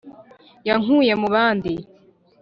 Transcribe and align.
yankuye 0.67 1.13
mu 1.21 1.27
bandi 1.35 1.73